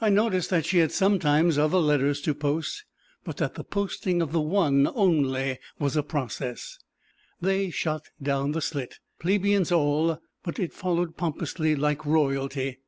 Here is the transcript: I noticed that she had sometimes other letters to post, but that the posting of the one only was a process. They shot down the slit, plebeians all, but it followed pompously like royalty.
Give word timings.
I 0.00 0.08
noticed 0.08 0.50
that 0.50 0.66
she 0.66 0.78
had 0.78 0.90
sometimes 0.90 1.58
other 1.58 1.78
letters 1.78 2.20
to 2.22 2.34
post, 2.34 2.82
but 3.22 3.36
that 3.36 3.54
the 3.54 3.62
posting 3.62 4.20
of 4.20 4.32
the 4.32 4.40
one 4.40 4.88
only 4.96 5.60
was 5.78 5.96
a 5.96 6.02
process. 6.02 6.80
They 7.40 7.70
shot 7.70 8.08
down 8.20 8.50
the 8.50 8.60
slit, 8.60 8.98
plebeians 9.20 9.70
all, 9.70 10.20
but 10.42 10.58
it 10.58 10.72
followed 10.74 11.16
pompously 11.16 11.76
like 11.76 12.04
royalty. 12.04 12.78